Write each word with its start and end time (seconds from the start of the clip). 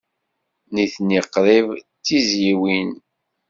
Nitni 0.73 1.19
qrib 1.33 1.67
d 1.77 1.81
tizzyiwin. 2.05 2.91